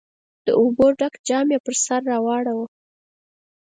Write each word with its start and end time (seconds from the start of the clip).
د 0.45 0.47
اوبو 0.61 0.85
ډک 0.99 1.13
جام 1.27 1.47
يې 1.53 1.59
پر 1.65 1.75
سر 1.85 2.01
واړاوه. 2.25 2.65